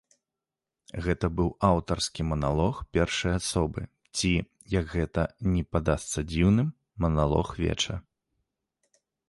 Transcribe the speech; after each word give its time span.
Гэта 1.07 1.25
быў 1.39 1.49
аўтарскі 1.71 2.21
маналог 2.31 2.79
першай 2.97 3.33
асобы, 3.41 3.81
ці, 4.15 4.31
як 4.77 4.85
гэта 4.95 5.21
ні 5.53 5.61
падасца 5.77 6.27
дзіўным, 6.33 6.75
маналог 7.07 7.47
веча. 7.65 7.95